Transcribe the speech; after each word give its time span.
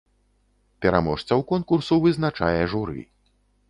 Пераможцаў 0.85 1.39
конкурсу 1.53 2.01
вызначае 2.09 2.59
журы. 2.75 3.01